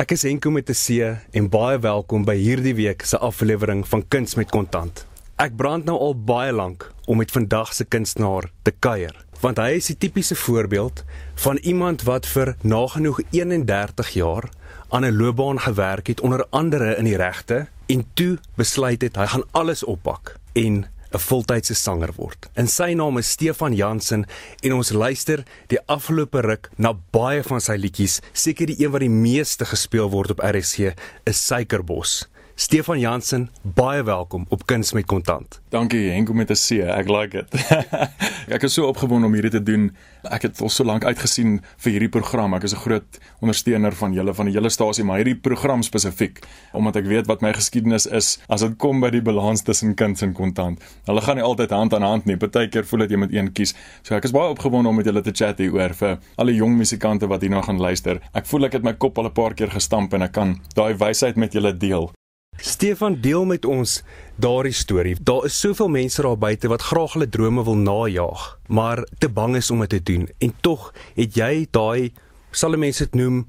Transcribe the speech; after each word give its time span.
Ek 0.00 0.14
is 0.14 0.22
Henko 0.24 0.48
met 0.48 0.70
'n 0.70 0.72
C 0.72 1.18
en 1.36 1.48
baie 1.52 1.78
welkom 1.78 2.24
by 2.24 2.34
hierdie 2.34 2.72
week 2.74 3.02
se 3.04 3.18
aflewering 3.18 3.82
van 3.88 4.08
Kuns 4.08 4.34
met 4.34 4.48
Kontant. 4.48 5.04
Ek 5.36 5.56
brand 5.56 5.84
nou 5.84 5.98
al 5.98 6.14
baie 6.14 6.52
lank 6.52 6.92
om 7.04 7.16
met 7.16 7.30
vandag 7.30 7.74
se 7.74 7.84
kunstenaar 7.84 8.48
te 8.62 8.70
kuier, 8.70 9.12
want 9.40 9.58
hy 9.58 9.76
is 9.76 9.86
die 9.86 9.98
tipiese 9.98 10.34
voorbeeld 10.34 11.04
van 11.34 11.56
iemand 11.56 12.02
wat 12.02 12.26
vir 12.26 12.56
nagenoeg 12.62 13.20
31 13.30 14.08
jaar 14.08 14.48
aan 14.88 15.04
'n 15.04 15.16
loopbaan 15.16 15.60
gewerk 15.60 16.06
het 16.06 16.20
onder 16.20 16.46
andere 16.50 16.96
in 16.96 17.04
die 17.04 17.16
regte 17.16 17.68
en 17.86 18.04
toe 18.14 18.38
besluit 18.56 19.02
het 19.02 19.16
hy 19.16 19.26
gaan 19.26 19.44
alles 19.52 19.84
oppak 19.84 20.36
en 20.52 20.86
'n 21.12 21.18
voltydse 21.18 21.74
sanger 21.74 22.12
word. 22.16 22.48
En 22.54 22.68
sy 22.68 22.94
naam 22.94 23.18
is 23.18 23.30
Stefan 23.30 23.74
Jansen 23.74 24.26
en 24.62 24.72
ons 24.72 24.90
luister 24.90 25.44
die 25.68 25.80
afgelope 25.86 26.40
ruk 26.40 26.70
na 26.76 26.94
baie 27.10 27.42
van 27.42 27.60
sy 27.60 27.76
liedjies. 27.76 28.20
Seker 28.32 28.66
die 28.66 28.78
een 28.78 28.90
wat 28.90 29.00
die 29.00 29.10
meeste 29.10 29.64
gespeel 29.64 30.10
word 30.10 30.30
op 30.30 30.40
RSG 30.40 30.94
is 31.24 31.46
Suikerbos. 31.46 32.29
Stefan 32.60 32.98
Jansen, 33.00 33.48
baie 33.62 34.02
welkom 34.02 34.44
op 34.48 34.66
Kuns 34.66 34.92
met 34.92 35.06
Kontant. 35.08 35.62
Dankie 35.72 36.10
Henk 36.10 36.28
om 36.28 36.36
met 36.36 36.50
te 36.52 36.56
sê. 36.60 36.82
Ek 36.84 37.06
like 37.08 37.32
dit. 37.32 37.70
ek 38.56 38.66
is 38.68 38.74
so 38.76 38.84
opgewonde 38.84 39.30
om 39.30 39.32
hierdie 39.32 39.54
te 39.54 39.62
doen. 39.64 39.86
Ek 40.28 40.44
het 40.44 40.60
al 40.60 40.68
so 40.68 40.84
lank 40.84 41.06
uitgesien 41.08 41.54
vir 41.80 41.94
hierdie 41.94 42.10
program. 42.12 42.52
Ek 42.58 42.66
is 42.68 42.76
'n 42.76 42.82
groot 42.82 43.18
ondersteuner 43.40 43.96
van 43.96 44.12
julle 44.12 44.36
van 44.36 44.50
die 44.50 44.52
hele 44.58 44.68
stasie, 44.68 45.06
maar 45.08 45.22
hierdie 45.22 45.40
program 45.40 45.80
spesifiek 45.80 46.44
omdat 46.76 47.00
ek 47.00 47.08
weet 47.08 47.32
wat 47.32 47.40
my 47.40 47.54
geskiedenis 47.56 48.04
is 48.04 48.36
as 48.52 48.60
dit 48.60 48.76
kom 48.76 49.00
by 49.00 49.08
die 49.08 49.24
balans 49.24 49.64
tussen 49.64 49.96
kuns 49.96 50.20
en 50.20 50.36
kontant. 50.36 50.84
Hulle 51.08 51.24
gaan 51.24 51.40
nie 51.40 51.48
altyd 51.48 51.70
hand 51.70 51.94
aan 51.96 52.04
hand 52.04 52.28
nie. 52.28 52.36
Partykeer 52.36 52.84
voel 52.84 53.06
dit 53.08 53.16
jy 53.16 53.24
moet 53.24 53.32
een 53.32 53.52
kies. 53.56 53.74
So 54.02 54.14
ek 54.14 54.28
is 54.28 54.36
baie 54.36 54.52
opgewonde 54.52 54.92
om 54.92 54.96
met 55.00 55.06
julle 55.06 55.22
te 55.22 55.32
chat 55.32 55.56
hier 55.58 55.72
oor 55.72 55.96
vir 55.96 56.18
al 56.36 56.52
die 56.52 56.60
jong 56.60 56.76
musikante 56.76 57.26
wat 57.26 57.40
hierna 57.40 57.62
gaan 57.64 57.80
luister. 57.80 58.20
Ek 58.34 58.44
voel 58.44 58.68
ek 58.68 58.72
het 58.72 58.84
my 58.84 58.92
kop 58.92 59.16
al 59.16 59.32
'n 59.32 59.32
paar 59.32 59.54
keer 59.54 59.70
gestamp 59.70 60.12
en 60.12 60.22
ek 60.28 60.32
kan 60.32 60.60
daai 60.74 60.92
wysheid 60.92 61.36
met 61.36 61.56
julle 61.56 61.72
deel. 61.72 62.12
Stefan 62.60 63.20
deel 63.20 63.44
met 63.48 63.64
ons 63.64 64.02
daardie 64.36 64.74
storie. 64.76 65.16
Daar 65.20 65.46
is 65.48 65.56
soveel 65.60 65.88
mense 65.88 66.22
daar 66.22 66.38
buite 66.38 66.68
wat 66.68 66.82
graag 66.82 67.14
hulle 67.16 67.28
drome 67.28 67.64
wil 67.64 67.76
najag, 67.76 68.58
maar 68.68 69.04
te 69.18 69.28
bang 69.28 69.56
is 69.56 69.70
om 69.70 69.80
dit 69.80 69.88
te 69.88 70.02
doen. 70.12 70.28
En 70.38 70.52
tog 70.60 70.92
het 71.16 71.36
jy 71.36 71.66
daai 71.70 72.12
sal 72.50 72.76
mense 72.76 73.04
dit 73.04 73.16
noem 73.16 73.46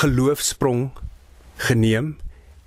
geloofsprong 0.00 0.88
geneem, 1.68 2.16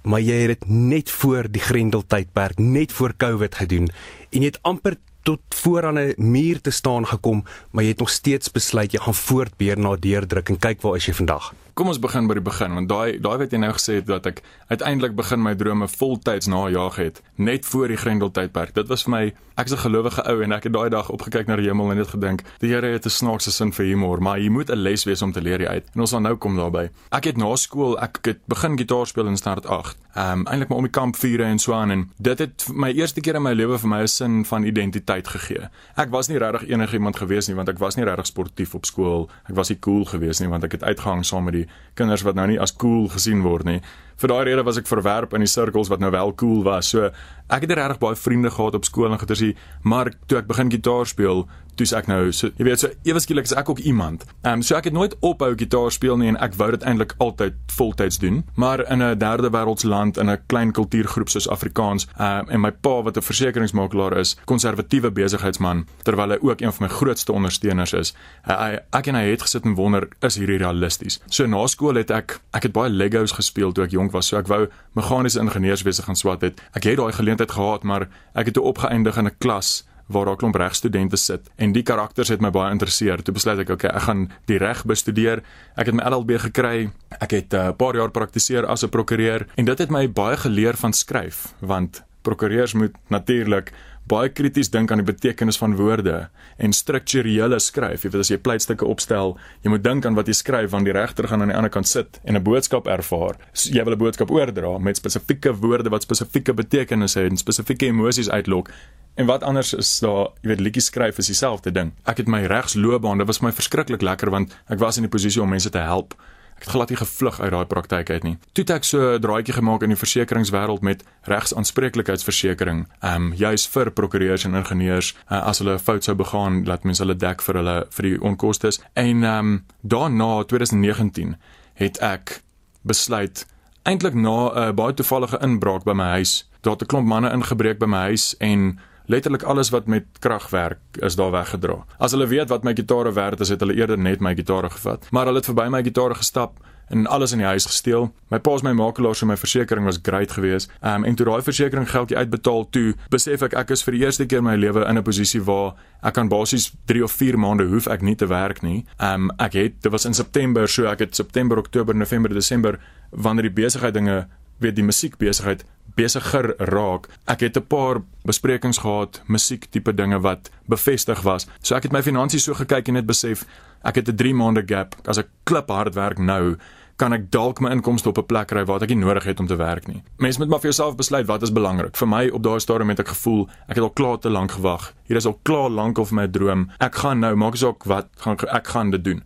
maar 0.05 0.21
jy 0.21 0.37
het 0.45 0.53
dit 0.53 0.69
net 0.69 1.11
voor 1.11 1.49
die 1.51 1.61
Grendel 1.61 2.05
tydperk, 2.05 2.59
net 2.59 2.93
voor 2.93 3.17
Covid 3.17 3.55
gedoen 3.55 3.89
en 4.29 4.41
jy 4.43 4.51
het 4.53 4.61
amper 4.61 4.97
tot 5.27 5.41
voor 5.49 5.85
aan 5.85 5.99
'n 5.99 6.13
muur 6.17 6.61
te 6.61 6.71
staan 6.71 7.07
gekom, 7.07 7.43
maar 7.71 7.83
jy 7.83 7.89
het 7.89 7.99
nog 7.99 8.09
steeds 8.09 8.51
besluit 8.51 8.91
jy 8.91 8.99
gaan 8.99 9.13
voortbeer 9.13 9.79
na 9.79 9.95
deurdruk 9.95 10.49
en 10.49 10.59
kyk 10.59 10.81
waar 10.81 10.95
is 10.95 11.05
jy 11.05 11.13
vandag. 11.13 11.53
Kom 11.77 11.91
ons 11.91 11.99
begin 12.01 12.25
by 12.25 12.39
die 12.39 12.41
begin 12.41 12.73
want 12.73 12.89
daai 12.89 13.19
daai 13.21 13.35
wat 13.37 13.51
jy 13.53 13.59
nou 13.61 13.69
gesê 13.75 13.99
het 13.99 14.07
dat 14.09 14.25
ek 14.25 14.39
uiteindelik 14.71 15.13
begin 15.13 15.43
my 15.45 15.51
drome 15.53 15.85
voltyds 15.91 16.49
najag 16.49 16.95
het 16.97 17.19
net 17.37 17.67
voor 17.69 17.91
die 17.93 17.99
Grendel 18.01 18.31
tydperk. 18.33 18.73
Dit 18.73 18.89
was 18.89 19.03
vir 19.05 19.13
my 19.13 19.21
ek 19.61 19.69
is 19.69 19.73
'n 19.73 19.83
gelowige 19.85 20.25
ou 20.25 20.41
en 20.41 20.51
ek 20.57 20.63
het 20.63 20.73
daai 20.73 20.89
dag 20.89 21.09
opgekyk 21.13 21.45
na 21.47 21.55
die 21.55 21.69
hemel 21.69 21.91
en 21.91 21.97
net 21.97 22.07
gedink 22.07 22.41
die 22.61 22.73
Here 22.73 22.87
het 22.87 23.05
'n 23.05 23.09
snaakse 23.09 23.51
sin 23.51 23.71
vir 23.71 23.85
humor, 23.85 24.19
maar 24.21 24.39
jy 24.39 24.49
moet 24.49 24.71
'n 24.71 24.81
les 24.81 25.03
wees 25.05 25.21
om 25.21 25.31
te 25.31 25.41
leer 25.41 25.67
uit. 25.67 25.85
En 25.93 26.01
ons 26.01 26.11
gaan 26.11 26.23
nou 26.23 26.35
kom 26.35 26.57
daarby. 26.57 26.89
Ek 27.11 27.23
het 27.25 27.37
na 27.37 27.55
skool 27.55 27.99
ek 27.99 28.25
het 28.25 28.39
begin 28.47 28.77
gitaar 28.77 29.05
speel 29.05 29.27
in 29.27 29.37
standaard 29.37 29.67
8. 29.67 29.97
Ehm 30.15 30.39
um, 30.39 30.45
eintlik 30.47 30.69
maar 30.69 30.77
om 30.77 30.83
die 30.83 30.91
kampvure 30.91 31.43
en 31.43 31.59
so 31.59 31.73
aan 31.73 31.91
en 31.91 32.11
dit 32.17 32.39
het 32.39 32.67
my 32.73 32.91
eerste 32.91 33.21
keer 33.21 33.35
in 33.35 33.43
my 33.43 33.53
lewe 33.53 33.77
vir 33.77 33.89
my 33.89 34.01
'n 34.01 34.07
sin 34.07 34.45
van 34.45 34.63
identiteit 34.63 35.27
gegee. 35.27 35.69
Ek 35.95 36.09
was 36.09 36.27
nie 36.27 36.37
regtig 36.37 36.69
enigiemand 36.69 37.17
gewees 37.17 37.47
nie 37.47 37.55
want 37.55 37.69
ek 37.69 37.77
was 37.77 37.95
nie 37.95 38.05
regtig 38.05 38.25
sportief 38.25 38.73
op 38.73 38.85
skool. 38.85 39.29
Ek 39.49 39.55
was 39.55 39.69
nie 39.69 39.79
cool 39.79 40.05
gewees 40.05 40.39
nie 40.39 40.49
want 40.49 40.63
ek 40.63 40.71
het 40.71 40.83
uitgehang 40.83 41.25
saam 41.25 41.43
met 41.43 41.53
die 41.53 41.66
kinders 41.97 42.23
wat 42.27 42.35
nou 42.35 42.47
nie 42.47 42.59
as 42.59 42.75
cool 42.75 43.07
gesien 43.13 43.41
word 43.45 43.65
nie. 43.65 43.81
Vir 44.17 44.27
daai 44.27 44.43
rede 44.43 44.63
was 44.63 44.77
ek 44.77 44.87
verwerp 44.87 45.33
in 45.33 45.45
die 45.45 45.51
sirkels 45.51 45.89
wat 45.89 45.99
nou 45.99 46.11
wel 46.11 46.33
cool 46.35 46.63
was. 46.63 46.89
So 46.89 47.11
ek 47.49 47.67
het 47.67 47.71
regtig 47.77 48.01
baie 48.01 48.15
vriende 48.15 48.49
gehad 48.51 48.75
op 48.75 48.85
skool 48.85 49.11
en 49.11 49.19
getersie, 49.19 49.55
maar 49.83 50.11
toe 50.27 50.39
ek 50.41 50.47
begin 50.47 50.71
gitaar 50.71 51.05
speel, 51.07 51.45
toe's 51.77 51.93
ek 51.95 52.07
nou 52.09 52.31
so 52.33 52.49
jy 52.57 52.65
weet 52.67 52.81
so 52.81 52.89
ewe 53.07 53.21
skielik 53.21 53.47
is 53.47 53.53
ek 53.57 53.69
ook 53.69 53.81
iemand. 53.85 54.25
Ehm 54.41 54.59
um, 54.59 54.63
so 54.65 54.75
ek 54.77 54.89
het 54.89 54.95
nooit 54.95 55.13
ophou 55.25 55.51
gitaar 55.57 55.91
speel 55.93 56.17
nie 56.17 56.31
en 56.31 56.39
ek 56.43 56.57
wou 56.59 56.69
dit 56.73 56.83
eintlik 56.89 57.13
altyd 57.23 57.57
voltyds 57.77 58.19
doen. 58.23 58.43
Maar 58.55 58.83
in 58.91 59.03
'n 59.03 59.17
derde 59.17 59.49
wêreldsland 59.53 60.17
in 60.17 60.29
'n 60.29 60.41
klein 60.47 60.71
kultuurgroep 60.71 61.29
soos 61.29 61.49
Afrikaans, 61.49 62.07
ehm 62.17 62.39
um, 62.39 62.49
en 62.49 62.61
my 62.61 62.71
pa 62.71 63.01
wat 63.03 63.17
'n 63.17 63.21
versekeringsmakelaar 63.21 64.17
is, 64.17 64.37
konservatiewe 64.45 65.11
besigheidsman, 65.11 65.85
terwyl 66.03 66.29
hy 66.29 66.37
ook 66.41 66.61
een 66.61 66.73
van 66.73 66.87
my 66.87 66.93
grootste 66.93 67.31
ondersteuners 67.31 67.93
is. 67.93 68.13
Hy 68.43 68.79
ek 68.91 69.07
en 69.07 69.15
hy 69.15 69.29
het 69.29 69.41
gesit 69.41 69.65
en 69.65 69.75
wonder, 69.75 70.07
is 70.21 70.35
hierdie 70.35 70.57
realisties? 70.57 71.19
So 71.29 71.45
na 71.45 71.67
skool 71.67 71.95
het 71.95 72.11
ek 72.11 72.39
ek 72.53 72.63
het 72.63 72.71
baie 72.71 72.89
Legos 72.89 73.31
gespeel 73.31 73.71
toe 73.71 73.83
ek 73.83 73.91
jonk 74.07 74.15
was. 74.15 74.31
So 74.31 74.39
ek 74.39 74.47
wou 74.51 74.67
meganiese 74.97 75.41
ingenieurswese 75.41 76.05
gaan 76.07 76.15
swat 76.15 76.41
het. 76.41 76.61
Ek 76.73 76.87
het 76.87 76.97
daai 76.97 77.13
geleentheid 77.13 77.51
gehad, 77.51 77.83
maar 77.83 78.07
ek 78.35 78.51
het 78.51 78.57
toe 78.57 78.63
opgeëindig 78.63 79.17
in 79.17 79.27
'n 79.27 79.37
klas 79.39 79.85
waar 80.07 80.25
daar 80.25 80.35
'n 80.35 80.37
klomp 80.37 80.55
regstudente 80.55 81.17
sit 81.17 81.49
en 81.57 81.73
die 81.73 81.83
karakters 81.83 82.29
het 82.29 82.41
my 82.41 82.49
baie 82.49 82.71
interesseer. 82.71 83.21
Toe 83.21 83.33
besluit 83.33 83.59
ek, 83.59 83.69
okay, 83.69 83.89
ek 83.89 84.01
gaan 84.01 84.31
die 84.45 84.57
reg 84.57 84.85
bestudeer. 84.85 85.43
Ek 85.75 85.85
het 85.85 85.95
my 85.95 86.03
LLB 86.03 86.39
gekry. 86.39 86.91
Ek 87.19 87.31
het 87.31 87.53
'n 87.53 87.55
uh, 87.55 87.71
paar 87.75 87.95
jaar 87.95 88.09
praktiseer 88.09 88.65
as 88.65 88.83
'n 88.83 88.89
prokureur 88.89 89.47
en 89.55 89.65
dit 89.65 89.77
het 89.77 89.89
my 89.89 90.07
baie 90.07 90.37
geleer 90.37 90.77
van 90.77 90.93
skryf, 90.93 91.53
want 91.59 92.03
prokureurs 92.21 92.73
moet 92.73 92.95
natuurlik 93.09 93.73
baie 94.07 94.29
krities 94.29 94.69
dink 94.73 94.91
aan 94.91 95.01
die 95.03 95.07
betekenis 95.07 95.57
van 95.61 95.75
woorde 95.75 96.29
en 96.57 96.73
strukturele 96.73 97.59
skryf. 97.59 98.03
Jy 98.03 98.11
weet 98.11 98.23
as 98.25 98.31
jy 98.31 98.37
pleitstukke 98.41 98.85
opstel, 98.85 99.37
jy 99.63 99.73
moet 99.73 99.83
dink 99.83 100.05
aan 100.05 100.15
wat 100.15 100.27
jy 100.27 100.33
skryf 100.33 100.71
want 100.71 100.85
die 100.85 100.95
regter 100.95 101.27
gaan 101.27 101.41
aan 101.41 101.53
die 101.53 101.57
ander 101.57 101.73
kant 101.73 101.87
sit 101.87 102.21
en 102.23 102.35
'n 102.35 102.43
boodskap 102.43 102.87
ervaar. 102.87 103.35
So, 103.53 103.73
jy 103.73 103.83
wil 103.83 103.93
'n 103.93 103.99
boodskap 103.99 104.31
oordra 104.31 104.77
met 104.77 104.97
spesifieke 104.97 105.53
woorde 105.53 105.89
wat 105.89 106.03
spesifieke 106.03 106.53
betekenisse 106.53 107.21
en 107.21 107.37
spesifieke 107.37 107.85
emosies 107.85 108.29
uitlok 108.29 108.69
En 109.17 109.25
wat 109.25 109.43
anders 109.43 109.73
is 109.73 109.99
daar, 109.99 110.27
jy 110.41 110.51
weet 110.51 110.59
liedjies 110.61 110.91
skryf 110.91 111.17
is 111.17 111.25
dieselfde 111.31 111.71
ding. 111.73 111.89
Ek 112.05 112.19
het 112.21 112.27
my 112.29 112.43
regsloopbaan, 112.45 113.17
dit 113.17 113.27
was 113.27 113.39
my 113.41 113.49
verskriklik 113.51 114.03
lekker 114.05 114.29
want 114.29 114.53
ek 114.69 114.77
was 114.77 114.99
in 115.01 115.07
die 115.07 115.11
posisie 115.11 115.41
om 115.41 115.49
mense 115.49 115.71
te 115.73 115.81
help. 115.81 116.13
Ek 116.57 116.63
het 116.63 116.73
glad 116.73 116.89
nie 116.89 116.97
gevlug 116.97 117.39
uit 117.39 117.51
daai 117.51 117.65
praktyk 117.65 118.09
uit 118.09 118.23
nie. 118.23 118.37
Toe 118.51 118.63
het 118.63 118.69
ek 118.73 118.83
so 118.83 119.13
'n 119.13 119.21
draaitjie 119.21 119.53
gemaak 119.53 119.83
in 119.83 119.89
die 119.89 119.97
versekeringswêreld 119.97 120.81
met 120.81 121.03
regsaanspreeklikheidsversekering. 121.23 122.87
Ehm 123.01 123.15
um, 123.15 123.33
juis 123.33 123.67
vir 123.67 123.91
prokureurs 123.91 124.45
en 124.45 124.55
ingenieurs 124.55 125.15
uh, 125.29 125.45
as 125.45 125.59
hulle 125.59 125.73
'n 125.73 125.79
fout 125.79 126.03
sou 126.03 126.15
begaan, 126.15 126.65
laat 126.65 126.83
mense 126.83 127.03
hulle 127.03 127.15
dek 127.15 127.41
vir 127.41 127.55
hulle 127.55 127.85
vir 127.89 128.03
die 128.03 128.21
onkoste. 128.21 128.71
En 128.93 129.23
ehm 129.23 129.39
um, 129.39 129.65
daarna 129.81 130.43
2019 130.43 131.35
het 131.73 131.97
ek 131.97 132.41
besluit 132.81 133.45
eintlik 133.83 134.13
na 134.13 134.49
'n 134.49 134.57
uh, 134.57 134.71
baie 134.71 134.93
toevallige 134.93 135.37
inbraak 135.41 135.83
by 135.83 135.93
my 135.93 136.09
huis. 136.17 136.49
Daar 136.61 136.73
het 136.73 136.81
'n 136.81 136.85
klomp 136.85 137.07
manne 137.07 137.31
ingebreek 137.31 137.77
by 137.79 137.85
my 137.85 137.97
huis 137.97 138.35
en 138.37 138.79
letterlik 139.07 139.43
alles 139.43 139.69
wat 139.69 139.87
met 139.87 140.05
krag 140.19 140.49
werk 140.49 140.79
is 140.99 141.15
daar 141.15 141.31
weggedra. 141.31 141.83
As 141.97 142.11
hulle 142.11 142.27
weet 142.27 142.49
wat 142.49 142.63
my 142.63 142.75
gitare 142.75 143.13
werd 143.13 143.39
is, 143.39 143.49
het 143.49 143.63
hulle 143.63 143.75
eerder 143.75 143.97
net 143.97 144.19
my 144.19 144.35
gitare 144.35 144.69
gevat. 144.69 145.07
Maar 145.11 145.25
hulle 145.31 145.41
het 145.41 145.49
verby 145.49 145.67
my 145.71 145.83
gitare 145.83 146.15
gestap 146.15 146.59
en 146.87 147.07
alles 147.07 147.31
in 147.31 147.37
die 147.37 147.47
huis 147.47 147.65
gesteel. 147.65 148.11
My 148.31 148.39
pa 148.39 148.57
se 148.57 148.63
my 148.63 148.71
makelaar 148.71 149.15
se 149.15 149.25
my 149.25 149.35
versekerings 149.37 149.85
was 149.85 149.99
great 150.01 150.31
geweest. 150.31 150.71
Ehm 150.81 151.03
um, 151.03 151.03
en 151.03 151.15
toe 151.15 151.25
daai 151.25 151.41
versekering 151.43 151.89
geldjie 151.89 152.17
uitbetaal 152.17 152.69
toe, 152.69 152.95
besef 153.09 153.43
ek 153.43 153.53
ek 153.59 153.73
is 153.75 153.83
vir 153.83 153.97
die 153.97 154.03
eerste 154.05 154.25
keer 154.25 154.43
in 154.43 154.47
my 154.47 154.55
lewe 154.55 154.85
in 154.87 154.97
'n 154.97 155.03
posisie 155.03 155.43
waar 155.43 155.75
ek 156.01 156.13
kan 156.13 156.29
basies 156.29 156.71
3 156.85 157.03
of 157.03 157.11
4 157.11 157.37
maande 157.37 157.67
hoef 157.67 157.87
ek 157.87 158.01
nie 158.01 158.15
te 158.15 158.27
werk 158.27 158.61
nie. 158.61 158.85
Ehm 158.99 159.29
um, 159.29 159.31
ek 159.37 159.53
het 159.53 159.81
dit 159.81 159.91
was 159.91 160.05
in 160.05 160.13
September, 160.13 160.67
so 160.67 160.85
ek 160.85 160.99
het 160.99 161.15
September, 161.15 161.57
Oktober, 161.57 161.95
November, 161.95 162.33
Desember 162.33 162.79
wanneer 163.11 163.43
die 163.43 163.63
besigheid 163.63 163.93
dinge 163.93 164.27
weet 164.59 164.75
die 164.75 164.83
musiekbesigheid 164.83 165.65
besiger 165.97 166.53
raak. 166.57 167.07
Ek 167.25 167.39
het 167.39 167.57
'n 167.57 167.67
paar 167.67 168.01
besprekings 168.23 168.77
gehad, 168.77 169.21
musiek 169.27 169.65
tipe 169.69 169.93
dinge 169.93 170.19
wat 170.19 170.49
bevestig 170.67 171.21
was. 171.21 171.47
So 171.61 171.75
ek 171.75 171.83
het 171.83 171.91
my 171.91 172.01
finansies 172.01 172.43
so 172.43 172.53
gekyk 172.53 172.87
en 172.87 172.93
net 172.93 173.05
besef 173.05 173.45
ek 173.83 173.95
het 173.95 174.09
'n 174.09 174.15
3 174.15 174.33
maande 174.33 174.63
gap. 174.65 174.95
As 175.05 175.17
ek 175.17 175.27
klip 175.43 175.69
hard 175.69 175.95
werk 175.95 176.19
nou, 176.19 176.57
kan 176.97 177.13
ek 177.13 177.29
dalk 177.31 177.59
my 177.61 177.71
inkomste 177.71 178.09
op 178.09 178.17
'n 178.17 178.25
plek 178.25 178.47
kry 178.47 178.65
waar 178.65 178.81
ek 178.81 178.89
nie 178.89 179.05
nodig 179.05 179.23
het 179.23 179.39
om 179.39 179.47
te 179.47 179.55
werk 179.55 179.87
nie. 179.87 180.03
Mense 180.17 180.39
moet 180.39 180.49
maar 180.49 180.59
vir 180.59 180.71
jouself 180.71 180.95
besluit 180.95 181.27
wat 181.27 181.41
is 181.41 181.51
belangrik. 181.51 181.95
Vir 181.97 182.07
my 182.07 182.29
op 182.29 182.43
daai 182.43 182.59
stadium 182.59 182.89
het 182.89 182.99
ek 182.99 183.07
gevoel 183.07 183.49
ek 183.67 183.75
het 183.75 183.83
al 183.83 183.89
klaar 183.89 184.19
te 184.19 184.29
lank 184.29 184.51
gewag. 184.51 184.93
Hier 185.05 185.17
is 185.17 185.25
al 185.25 185.39
klaar 185.43 185.69
lank 185.69 185.97
of 185.97 186.11
my 186.11 186.27
droom. 186.27 186.71
Ek 186.79 186.95
gaan 186.95 187.19
nou, 187.19 187.35
maak 187.35 187.53
asook 187.53 187.83
wat 187.83 188.07
gaan 188.17 188.37
ek 188.37 188.67
gaan 188.67 188.91
dit 188.91 189.03
doen. 189.03 189.23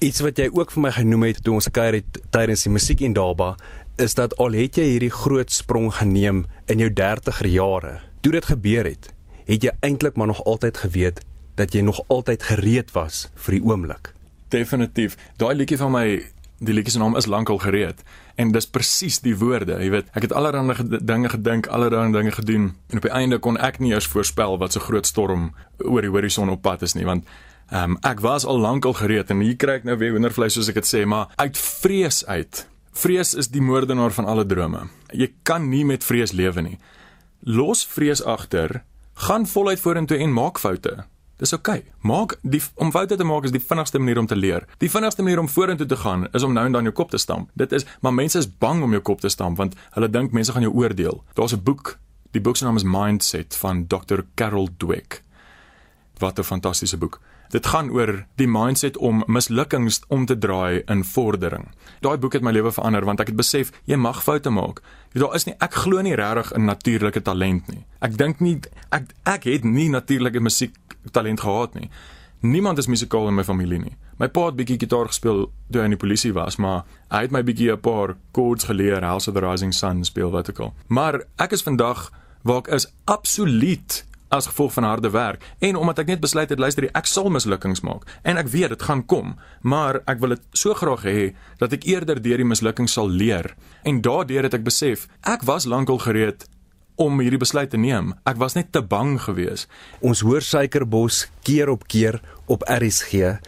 Iets 0.00 0.20
wat 0.20 0.36
jy 0.38 0.48
ook 0.52 0.70
vir 0.70 0.82
my 0.82 0.90
genoem 0.90 1.22
het 1.22 1.44
toe 1.44 1.54
ons 1.54 1.64
gekuier 1.64 1.92
het 1.92 2.20
tydens 2.30 2.62
die 2.62 2.72
musiek 2.72 3.00
en 3.00 3.12
daarba 3.12 3.56
is 4.00 4.14
dat 4.16 4.36
al 4.40 4.54
het 4.56 4.78
jy 4.80 4.86
hierdie 4.94 5.12
groot 5.12 5.52
sprong 5.52 5.90
geneem 5.98 6.44
in 6.72 6.80
jou 6.80 6.88
30er 6.96 7.48
jare, 7.52 7.98
toe 8.24 8.32
dit 8.32 8.46
gebeur 8.48 8.88
het, 8.88 9.10
het 9.44 9.66
jy 9.66 9.74
eintlik 9.84 10.16
maar 10.16 10.30
nog 10.30 10.40
altyd 10.48 10.80
geweet 10.80 11.20
dat 11.60 11.74
jy 11.76 11.82
nog 11.84 12.00
altyd 12.08 12.42
gereed 12.48 12.94
was 12.96 13.28
vir 13.44 13.58
die 13.58 13.62
oomblik. 13.64 14.12
Definitief. 14.48 15.18
Daai 15.36 15.54
liedjie 15.54 15.78
van 15.78 15.92
my, 15.92 16.04
die 16.64 16.74
liedjie 16.74 16.94
se 16.96 17.02
naam 17.02 17.16
is 17.20 17.28
lankal 17.28 17.60
gereed 17.60 18.00
en 18.40 18.54
dis 18.54 18.68
presies 18.72 19.20
die 19.20 19.36
woorde, 19.36 19.76
jy 19.76 19.90
weet. 19.92 20.08
Ek 20.16 20.24
het 20.24 20.32
allerlei 20.32 20.74
dinge 21.04 21.28
gedink, 21.28 21.68
allerlei 21.68 22.08
dinge 22.14 22.32
gedoen 22.32 22.70
en 22.88 23.02
op 23.02 23.04
die 23.04 23.12
einde 23.12 23.38
kon 23.38 23.60
ek 23.60 23.82
nie 23.84 23.92
eers 23.92 24.08
voorspel 24.08 24.56
wat 24.62 24.72
so 24.72 24.80
groot 24.80 25.06
storm 25.06 25.50
oor 25.84 26.00
die 26.00 26.12
horison 26.12 26.48
op 26.48 26.64
pad 26.64 26.88
is 26.88 26.96
nie, 26.96 27.04
want 27.04 27.28
Ehm 27.70 27.92
um, 27.92 27.98
ek 28.02 28.18
was 28.18 28.42
al 28.42 28.58
lank 28.58 28.82
al 28.84 28.96
gereed 28.98 29.28
en 29.30 29.44
hier 29.46 29.54
kry 29.54 29.76
ek 29.78 29.84
nou 29.86 29.94
weer 29.94 30.10
hoendervleis 30.10 30.56
soos 30.58 30.66
ek 30.72 30.80
dit 30.80 30.88
sê, 30.88 31.04
maar 31.06 31.30
uit 31.38 31.54
vrees 31.54 32.24
uit 32.26 32.64
Vrees 33.00 33.30
is 33.32 33.48
die 33.48 33.62
moordenaar 33.64 34.12
van 34.12 34.26
alle 34.28 34.42
drome. 34.44 34.82
Jy 35.16 35.30
kan 35.48 35.70
nie 35.70 35.86
met 35.88 36.04
vrees 36.04 36.34
lewe 36.36 36.60
nie. 36.60 36.74
Los 37.48 37.80
vrees 37.88 38.20
agter, 38.28 38.82
gaan 39.24 39.46
voluit 39.48 39.80
vorentoe 39.80 40.18
en 40.20 40.34
maak 40.36 40.60
foute. 40.60 40.98
Dis 41.40 41.54
oukei. 41.56 41.78
Okay. 41.78 41.94
Maak 42.04 42.34
die 42.42 42.60
om 42.76 42.92
foute 42.92 43.16
te 43.16 43.24
maak 43.24 43.46
is 43.48 43.54
die 43.54 43.62
vinnigste 43.64 44.02
manier 44.02 44.20
om 44.20 44.28
te 44.28 44.36
leer. 44.36 44.66
Die 44.84 44.90
vinnigste 44.92 45.24
manier 45.24 45.40
om 45.40 45.48
vorentoe 45.48 45.88
te 45.88 45.96
gaan 45.96 46.26
is 46.36 46.44
om 46.44 46.52
nou 46.52 46.66
en 46.68 46.76
dan 46.76 46.90
jou 46.90 46.92
kop 46.98 47.14
te 47.14 47.22
stamp. 47.22 47.48
Dit 47.56 47.72
is 47.72 47.88
maar 48.04 48.12
mense 48.12 48.36
is 48.38 48.50
bang 48.60 48.84
om 48.84 48.92
jou 48.92 49.00
kop 49.00 49.24
te 49.24 49.32
stamp 49.32 49.56
want 49.56 49.78
hulle 49.96 50.12
dink 50.12 50.36
mense 50.36 50.52
gaan 50.52 50.68
jou 50.68 50.74
oordeel. 50.76 51.24
Daar's 51.40 51.56
'n 51.56 51.64
boek, 51.64 51.96
die 52.36 52.40
boek 52.40 52.56
se 52.56 52.64
naam 52.64 52.76
is 52.76 52.84
Mindset 52.84 53.56
van 53.56 53.86
Dr. 53.86 54.20
Carol 54.34 54.68
Dweck. 54.76 55.22
Wat 56.18 56.38
'n 56.38 56.44
fantastiese 56.44 56.98
boek. 56.98 57.20
Dit 57.50 57.66
gaan 57.66 57.90
oor 57.90 58.12
die 58.38 58.46
mindset 58.46 58.96
om 58.96 59.24
mislukkings 59.26 60.00
om 60.08 60.26
te 60.26 60.36
draai 60.38 60.82
in 60.86 61.04
vordering. 61.04 61.66
Daai 62.00 62.16
boek 62.22 62.36
het 62.38 62.44
my 62.46 62.52
lewe 62.54 62.70
verander 62.72 63.04
want 63.04 63.20
ek 63.20 63.32
het 63.32 63.38
besef 63.40 63.72
jy 63.90 63.98
mag 63.98 64.22
foute 64.22 64.52
maak. 64.54 64.78
Daar 65.18 65.34
is 65.34 65.48
nie 65.48 65.56
ek 65.58 65.74
glo 65.82 66.02
nie 66.06 66.14
regtig 66.14 66.52
in 66.54 66.68
natuurlike 66.70 67.22
talent 67.26 67.66
nie. 67.72 67.82
Ek 67.98 68.14
dink 68.18 68.38
nie 68.40 68.60
ek 68.94 69.10
ek 69.26 69.48
het 69.50 69.66
nie 69.66 69.88
natuurlike 69.90 70.40
musiek 70.40 70.76
talent 71.10 71.42
gehad 71.42 71.74
nie. 71.74 71.90
Niemand 72.40 72.78
is 72.78 72.86
musikaal 72.86 73.28
in 73.28 73.34
my 73.34 73.44
familie 73.44 73.78
nie. 73.82 73.96
My 74.20 74.28
pa 74.28 74.46
het 74.46 74.56
bietjie 74.56 74.78
gitaar 74.80 75.10
gespeel 75.10 75.48
toe 75.72 75.80
hy 75.80 75.88
in 75.90 75.96
die 75.96 76.00
polisie 76.00 76.32
was, 76.36 76.56
maar 76.56 76.86
hy 77.10 77.24
het 77.26 77.34
my 77.34 77.42
bietjie 77.42 77.72
'n 77.72 77.80
paar 77.80 78.16
chords 78.32 78.64
geleer, 78.64 79.02
House 79.02 79.28
of 79.28 79.34
the 79.34 79.40
Rising 79.40 79.74
Sun 79.74 80.04
speel 80.04 80.30
wat 80.30 80.48
ek 80.48 80.60
al. 80.60 80.74
Maar 80.88 81.24
ek 81.38 81.52
is 81.52 81.62
vandag 81.62 82.12
waar 82.42 82.58
ek 82.58 82.68
is 82.68 82.86
absoluut 83.04 84.04
as 84.30 84.48
gevolg 84.50 84.72
van 84.78 84.86
harde 84.88 85.10
werk 85.14 85.44
en 85.58 85.76
omdat 85.76 86.02
ek 86.04 86.14
net 86.14 86.22
besluit 86.22 86.50
het 86.50 86.62
luister 86.62 86.88
ek 86.90 87.10
sal 87.10 87.30
mislukkings 87.30 87.84
maak 87.86 88.06
en 88.22 88.40
ek 88.40 88.52
weet 88.54 88.74
dit 88.74 88.86
gaan 88.88 89.02
kom 89.06 89.34
maar 89.62 90.00
ek 90.06 90.22
wil 90.22 90.36
dit 90.36 90.46
so 90.62 90.74
graag 90.74 91.04
hê 91.06 91.26
dat 91.62 91.74
ek 91.76 91.86
eerder 91.90 92.22
deur 92.22 92.42
die 92.42 92.48
mislukkings 92.52 92.96
sal 92.98 93.10
leer 93.10 93.54
en 93.84 94.00
daardeur 94.04 94.48
het 94.48 94.56
ek 94.60 94.66
besef 94.66 95.08
ek 95.26 95.46
was 95.48 95.68
lankal 95.68 96.00
gereed 96.02 96.46
om 97.00 97.20
hierdie 97.22 97.40
besluit 97.40 97.70
te 97.72 97.80
neem. 97.80 98.12
Ek 98.28 98.36
was 98.40 98.56
net 98.58 98.74
te 98.74 98.82
bang 98.84 99.14
geweest. 99.24 99.70
Ons 100.04 100.20
hoor 100.26 100.44
Suikerbos 100.44 101.24
keer 101.46 101.72
op 101.72 101.86
keer 101.88 102.20
op 102.50 102.66
RSG 102.68 103.38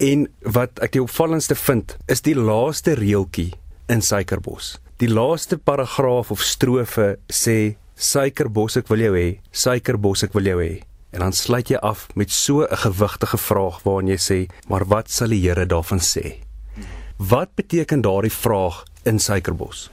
en 0.00 0.28
wat 0.56 0.78
ek 0.84 0.94
die 0.94 1.02
opvallendste 1.02 1.56
vind 1.58 1.96
is 2.08 2.22
die 2.24 2.36
laaste 2.38 2.94
reeltjie 2.96 3.50
in 3.90 4.00
Suikerbos. 4.04 4.78
Die 5.02 5.10
laaste 5.10 5.58
paragraaf 5.58 6.30
of 6.30 6.44
strofe 6.44 7.16
sê 7.32 7.74
Suikerbos 8.00 8.78
ek 8.80 8.86
wil 8.88 9.02
jou 9.04 9.10
hê, 9.12 9.24
Suikerbos 9.52 10.22
ek 10.24 10.32
wil 10.32 10.46
jou 10.48 10.56
hê. 10.56 10.78
En 11.12 11.20
dan 11.20 11.34
sluit 11.36 11.68
jy 11.68 11.76
af 11.84 12.06
met 12.16 12.30
so 12.32 12.64
'n 12.64 12.76
gewigtige 12.76 13.36
vraag 13.36 13.82
waarin 13.84 14.08
jy 14.08 14.16
sê, 14.16 14.38
maar 14.68 14.86
wat 14.88 15.10
sal 15.10 15.28
die 15.28 15.42
Here 15.42 15.66
daarvan 15.66 16.00
sê? 16.00 16.40
Wat 17.18 17.54
beteken 17.54 18.00
daardie 18.00 18.32
vraag 18.32 18.84
in 19.04 19.18
Suikerbos? 19.18 19.90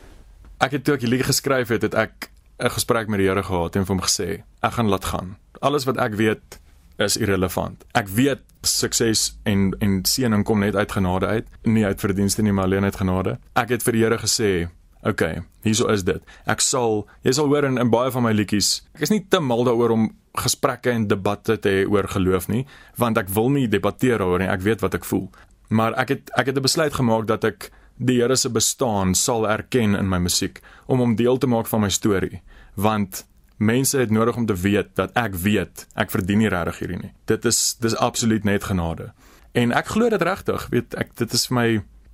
Ek 0.61 0.71
het 0.71 0.83
toe 0.85 0.95
ek 0.95 1.01
hierdie 1.01 1.23
geskryf 1.23 1.67
het, 1.67 1.81
het 1.81 1.95
ek 1.95 2.29
'n 2.59 2.69
gesprek 2.69 3.09
met 3.09 3.19
die 3.19 3.27
Here 3.27 3.43
gehad 3.43 3.75
en 3.75 3.85
vir 3.85 3.95
hom 3.95 4.01
gesê, 4.01 4.43
ek 4.63 4.71
gaan 4.71 4.89
laat 4.89 5.05
gaan. 5.05 5.35
Alles 5.59 5.83
wat 5.83 5.97
ek 5.97 6.15
weet 6.15 6.59
is 6.97 7.17
irrelevant. 7.17 7.83
Ek 7.93 8.07
weet 8.07 8.39
sukses 8.61 9.37
en 9.43 9.75
en 9.79 10.05
seëning 10.05 10.43
kom 10.43 10.59
net 10.59 10.75
uit 10.75 10.91
genade 10.91 11.25
uit, 11.25 11.45
nie 11.63 11.85
uit 11.85 11.99
verdienste 11.99 12.41
nie, 12.41 12.53
maar 12.53 12.63
alleen 12.63 12.83
uit 12.83 12.95
genade. 12.95 13.37
Ek 13.55 13.69
het 13.69 13.83
vir 13.83 13.93
die 13.93 14.03
Here 14.03 14.17
gesê, 14.17 14.69
okay, 15.03 15.41
hierso 15.63 15.89
is 15.93 16.03
dit. 16.03 16.21
Ek 16.45 16.61
sal 16.61 17.07
jy 17.23 17.33
sal 17.37 17.47
hoor 17.47 17.65
in 17.65 17.77
in 17.77 17.89
baie 17.89 18.11
van 18.11 18.23
my 18.23 18.33
liedjies. 18.33 18.83
Ek 18.95 19.01
is 19.07 19.13
nie 19.13 19.25
te 19.29 19.39
mal 19.39 19.65
daaroor 19.67 19.95
om 19.95 20.09
gesprekke 20.37 20.91
en 20.91 21.07
debatte 21.07 21.57
te 21.57 21.69
hê 21.69 21.85
oor 21.89 22.07
geloof 22.07 22.47
nie, 22.47 22.65
want 22.97 23.17
ek 23.17 23.29
wil 23.33 23.49
nie 23.49 23.67
debatteer 23.67 24.21
oor 24.21 24.39
nie. 24.39 24.49
Ek 24.49 24.61
weet 24.61 24.81
wat 24.81 24.93
ek 24.93 25.05
voel. 25.05 25.27
Maar 25.69 25.97
ek 25.97 26.09
het 26.09 26.31
ek 26.37 26.47
het 26.47 26.57
'n 26.57 26.63
besluit 26.63 26.93
gemaak 26.93 27.27
dat 27.27 27.43
ek 27.43 27.71
die 27.97 28.21
Here 28.21 28.35
se 28.35 28.49
bestaan 28.49 29.15
sal 29.15 29.47
erken 29.49 29.95
in 29.95 30.09
my 30.09 30.19
musiek 30.21 30.61
om 30.85 31.01
hom 31.01 31.15
deel 31.17 31.37
te 31.37 31.49
maak 31.49 31.67
van 31.67 31.81
my 31.81 31.89
storie 31.89 32.41
want 32.75 33.25
mense 33.57 33.97
het 33.97 34.13
nodig 34.13 34.37
om 34.37 34.45
te 34.45 34.53
weet 34.53 34.93
dat 34.99 35.15
ek 35.17 35.35
weet 35.41 35.87
ek 35.97 36.13
verdien 36.13 36.43
nie 36.43 36.51
regtig 36.53 36.83
hierdie 36.83 37.01
nie 37.01 37.13
dit 37.25 37.45
is 37.49 37.61
dis 37.81 37.97
absoluut 37.97 38.45
net 38.45 38.69
genade 38.69 39.11
en 39.57 39.73
ek 39.73 39.93
glo 39.95 40.09
dit 40.13 40.21
regtig 40.21 40.67
weet 40.73 40.97
ek 41.01 41.15
dit 41.17 41.33
is 41.33 41.47
vir 41.49 41.57
my 41.57 41.67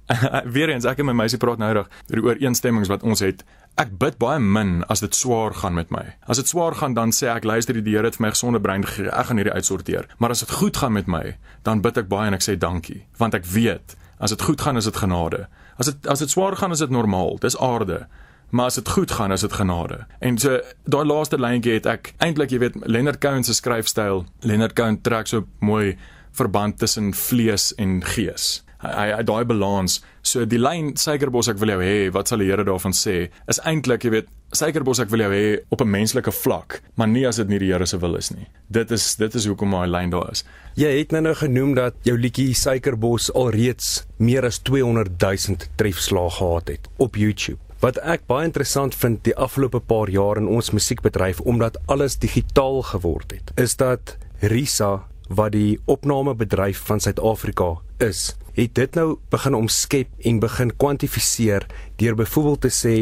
weer 0.56 0.70
eens 0.70 0.86
ek 0.86 1.00
en 1.00 1.10
my 1.12 1.18
meisie 1.24 1.40
praat 1.42 1.62
nou 1.62 1.72
reg 1.80 1.90
oor 2.12 2.24
ooreenstemmings 2.30 2.92
wat 2.92 3.04
ons 3.04 3.24
het 3.24 3.46
ek 3.80 3.96
bid 4.00 4.20
baie 4.22 4.40
min 4.40 4.84
as 4.94 5.02
dit 5.02 5.16
swaar 5.16 5.56
gaan 5.64 5.78
met 5.78 5.92
my 5.92 6.04
as 6.28 6.42
dit 6.42 6.48
swaar 6.48 6.76
gaan 6.78 6.94
dan 6.98 7.16
sê 7.16 7.32
ek 7.34 7.48
luister 7.48 7.80
die 7.80 7.96
Here 7.96 8.10
het 8.10 8.20
vir 8.20 8.28
my 8.28 8.34
gesonde 8.36 8.62
brein 8.62 8.86
gegee 8.86 9.10
ek 9.10 9.32
gaan 9.32 9.42
hierdie 9.42 9.56
uitsorteer 9.56 10.08
maar 10.18 10.36
as 10.36 10.46
dit 10.46 10.52
goed 10.52 10.78
gaan 10.78 10.94
met 10.94 11.08
my 11.08 11.38
dan 11.64 11.82
bid 11.82 11.98
ek 11.98 12.12
baie 12.12 12.28
en 12.28 12.38
ek 12.38 12.46
sê 12.46 12.58
dankie 12.60 13.04
want 13.18 13.34
ek 13.38 13.48
weet 13.56 13.98
as 14.20 14.36
dit 14.36 14.42
goed 14.42 14.62
gaan 14.62 14.78
is 14.78 14.88
dit 14.90 15.00
genade 15.00 15.48
As 15.78 15.90
dit 15.90 16.08
as 16.08 16.20
dit 16.20 16.30
swaar 16.30 16.56
gaan 16.56 16.72
is 16.72 16.80
dit 16.80 16.90
normaal, 16.90 17.38
dis 17.40 17.58
aarde. 17.58 18.08
Maar 18.50 18.66
as 18.66 18.76
dit 18.76 18.90
goed 18.90 19.12
gaan 19.12 19.32
is 19.32 19.42
dit 19.42 19.54
genade. 19.54 20.06
En 20.20 20.38
so 20.38 20.60
daai 20.84 21.06
laaste 21.06 21.40
lyntjie 21.42 21.74
het 21.80 21.90
ek 21.90 22.14
eintlik 22.22 22.54
jy 22.54 22.60
weet 22.62 22.76
Leonard 22.86 23.22
Cohen 23.22 23.44
se 23.44 23.54
skryfstyl. 23.58 24.26
Leonard 24.46 24.78
Cohen 24.78 25.02
trek 25.02 25.28
so 25.28 25.48
mooi 25.60 25.98
verband 26.32 26.80
tussen 26.80 27.14
vlees 27.14 27.74
en 27.76 28.02
gees. 28.06 28.63
Hy 28.84 29.10
hy 29.16 29.24
daai 29.24 29.44
balans. 29.48 30.02
So 30.22 30.46
die 30.46 30.60
lyn 30.60 30.94
suikerbos 31.00 31.50
ek 31.52 31.60
wil 31.62 31.74
jou 31.76 31.82
hê, 31.84 31.98
wat 32.14 32.28
sal 32.28 32.44
die 32.44 32.50
Here 32.52 32.66
daarvan 32.68 32.96
sê? 32.96 33.30
Is 33.48 33.62
eintlik, 33.64 34.04
jy 34.04 34.12
weet, 34.18 34.32
suikerbos 34.54 35.02
ek 35.02 35.12
wil 35.14 35.24
jou 35.26 35.32
hê 35.34 35.46
op 35.72 35.82
'n 35.82 35.90
menslike 35.90 36.32
vlak, 36.32 36.82
maar 36.96 37.08
nie 37.08 37.26
as 37.28 37.38
dit 37.38 37.50
nie 37.50 37.60
die 37.60 37.72
Here 37.72 37.86
se 37.86 37.98
wil 37.98 38.16
is 38.16 38.32
nie. 38.32 38.48
Dit 38.70 38.92
is 38.92 39.16
dit 39.16 39.36
is 39.36 39.46
hoekom 39.46 39.70
my 39.70 39.86
lyn 39.88 40.10
daar 40.10 40.32
is. 40.32 40.44
Jy 40.76 41.00
het 41.00 41.12
nou 41.12 41.22
nou 41.22 41.34
genoem 41.34 41.76
dat 41.76 41.94
jou 42.04 42.18
liedjie 42.18 42.54
Suikerbos 42.54 43.32
alreeds 43.34 44.06
meer 44.18 44.46
as 44.46 44.60
200 44.60 45.20
000 45.20 45.58
trefslae 45.78 46.30
gehad 46.30 46.68
het 46.68 46.88
op 46.98 47.16
YouTube. 47.16 47.60
Wat 47.80 47.98
ek 47.98 48.28
baie 48.28 48.46
interessant 48.46 48.96
vind 48.96 49.24
die 49.24 49.36
afgelope 49.36 49.80
paar 49.80 50.10
jaar 50.10 50.38
in 50.38 50.48
ons 50.48 50.72
musiekbedryf 50.72 51.42
omdat 51.42 51.78
alles 51.88 52.16
digitaal 52.18 52.82
geword 52.82 53.32
het, 53.32 53.52
is 53.60 53.76
dat 53.76 54.18
Risa 54.40 55.04
wat 55.28 55.54
die 55.56 55.80
opnamebedryf 55.86 56.82
van 56.88 57.00
Suid-Afrika 57.00 57.76
is, 58.04 58.34
het 58.54 58.76
dit 58.78 58.96
nou 58.96 59.18
begin 59.34 59.56
omskep 59.58 60.10
en 60.30 60.42
begin 60.44 60.74
kwantifiseer 60.78 61.66
deur 62.02 62.16
byvoorbeeld 62.16 62.62
te 62.62 62.74
sê 62.74 62.96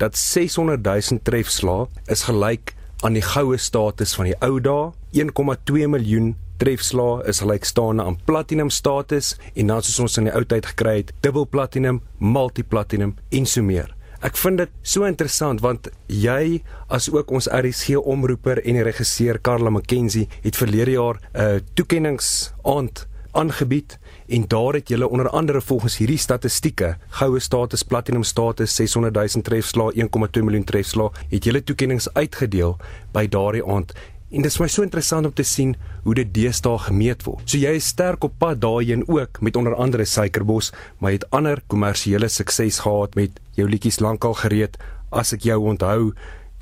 dat 0.00 0.16
600 0.18 0.82
000 0.84 1.22
trefslae 1.22 1.86
is 2.06 2.26
gelyk 2.26 2.74
aan 3.04 3.14
die 3.14 3.24
goue 3.24 3.58
status 3.60 4.14
van 4.16 4.30
die 4.30 4.38
ou 4.42 4.60
dae. 4.60 4.90
1,2 5.16 5.88
miljoen 5.92 6.34
trefslae 6.60 7.24
is 7.28 7.40
gelykstaande 7.44 8.04
aan 8.04 8.18
platinum 8.24 8.70
status 8.70 9.34
en 9.54 9.72
dan 9.72 9.84
soos 9.84 10.00
ons 10.06 10.18
in 10.22 10.30
die 10.30 10.36
ou 10.36 10.44
tyd 10.48 10.66
gekry 10.72 10.96
het 11.02 11.12
dubbel 11.24 11.46
platinum 11.48 12.00
multiplatinum 12.18 13.16
en 13.30 13.46
so 13.46 13.62
meer 13.62 13.95
Ek 14.24 14.36
vind 14.40 14.62
dit 14.62 14.70
so 14.82 15.04
interessant 15.04 15.60
want 15.60 15.90
jy 16.08 16.62
as 16.88 17.10
ook 17.12 17.30
ons 17.36 17.48
RSG 17.52 17.98
omroeper 18.00 18.62
en 18.64 18.82
regisseur 18.86 19.38
Karla 19.44 19.70
McKenzie 19.70 20.28
het 20.42 20.56
verlede 20.56 20.96
jaar 20.96 21.20
'n 21.20 21.40
uh, 21.40 21.60
toekenningsaand 21.74 23.06
aangebied 23.36 23.98
en 24.28 24.48
daar 24.48 24.74
het 24.74 24.88
julle 24.88 25.08
onder 25.08 25.28
andere 25.28 25.60
volgens 25.60 25.96
hierdie 25.96 26.18
statistieke 26.18 26.96
goue 27.08 27.40
status 27.40 27.82
platinum 27.82 28.22
status 28.22 28.74
600 28.74 29.14
000 29.14 29.42
trefslae 29.42 29.92
1,2 29.92 30.42
miljoen 30.42 30.64
trefslae 30.64 31.10
het 31.28 31.44
julle 31.44 31.62
toekennings 31.64 32.08
uitgedeel 32.14 32.76
by 33.12 33.26
daardie 33.28 33.64
aand 33.64 33.92
en 34.30 34.42
dit 34.42 34.50
is 34.50 34.58
my 34.58 34.66
so 34.68 34.82
interessant 34.82 35.26
om 35.26 35.32
te 35.32 35.44
sien 35.46 35.76
hoe 36.02 36.14
dit 36.14 36.32
deesdae 36.34 36.78
gemeet 36.88 37.22
word. 37.26 37.44
So 37.46 37.58
jy 37.58 37.76
is 37.78 37.86
sterk 37.86 38.24
op 38.24 38.34
pad 38.38 38.60
daarheen 38.60 39.04
ook 39.08 39.40
met 39.40 39.56
onder 39.56 39.74
andere 39.74 40.04
Suikerbos, 40.04 40.72
maar 40.98 41.12
het 41.12 41.30
ander 41.30 41.62
kommersiële 41.66 42.28
sukses 42.28 42.78
gehad 42.78 43.14
met 43.14 43.40
jou 43.54 43.68
liedjies 43.68 44.00
lankal 44.00 44.34
gereed 44.34 44.76
as 45.10 45.32
ek 45.32 45.46
jou 45.46 45.60
onthou 45.70 46.12